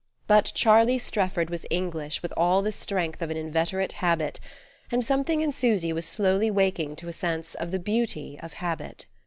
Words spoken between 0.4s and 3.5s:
Charlie Strefford was English with all the strength of an